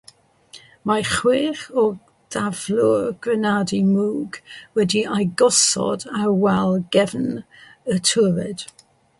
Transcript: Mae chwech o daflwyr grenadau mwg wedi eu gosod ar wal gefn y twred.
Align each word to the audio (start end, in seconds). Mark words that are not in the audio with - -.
Mae 0.91 1.03
chwech 1.09 1.65
o 1.81 1.83
daflwyr 2.35 3.11
grenadau 3.27 3.83
mwg 3.91 4.41
wedi 4.79 5.05
eu 5.11 5.29
gosod 5.43 6.09
ar 6.23 6.35
wal 6.47 6.77
gefn 6.97 7.29
y 7.39 8.03
twred. 8.11 8.67